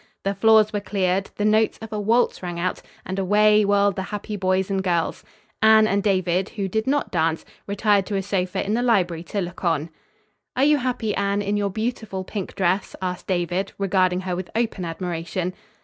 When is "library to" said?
8.81-9.41